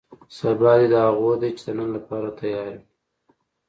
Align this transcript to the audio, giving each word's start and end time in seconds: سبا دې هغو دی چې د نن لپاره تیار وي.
سبا 0.37 0.73
دې 0.91 0.97
هغو 1.07 1.31
دی 1.41 1.49
چې 1.57 1.63
د 1.67 1.69
نن 1.77 1.89
لپاره 1.97 2.29
تیار 2.39 2.71
وي. 2.73 2.81